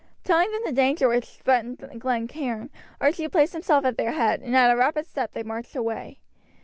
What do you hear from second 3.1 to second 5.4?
placed himself at their head, and at a rapid step